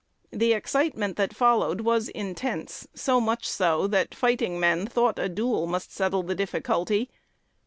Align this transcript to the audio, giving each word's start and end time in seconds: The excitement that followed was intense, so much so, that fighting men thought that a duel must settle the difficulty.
The 0.31 0.53
excitement 0.53 1.15
that 1.17 1.35
followed 1.35 1.81
was 1.81 2.09
intense, 2.09 2.87
so 2.95 3.21
much 3.21 3.47
so, 3.47 3.85
that 3.85 4.15
fighting 4.15 4.59
men 4.59 4.87
thought 4.87 5.15
that 5.17 5.25
a 5.25 5.29
duel 5.29 5.67
must 5.67 5.91
settle 5.93 6.23
the 6.23 6.33
difficulty. 6.33 7.11